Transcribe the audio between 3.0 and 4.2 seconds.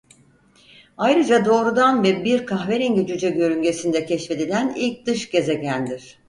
cüce yörüngesinde